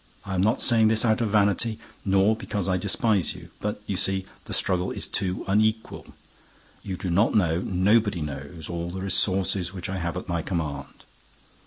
[0.25, 4.53] I am not saying this out of vanity—nor because I despise you—but, you see, the
[4.55, 6.07] struggle is too unequal.
[6.81, 11.03] You do not know—nobody knows all the resources which I have at my command.